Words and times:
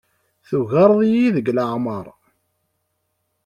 Tugareḍ-iyi 0.47 1.27
deg 1.35 1.47
leɛmeṛ. 1.57 2.05